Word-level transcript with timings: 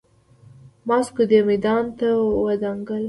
ماسکو 0.87 1.23
دې 1.29 1.39
میدان 1.49 1.83
ته 1.97 2.07
ودانګل. 2.45 2.99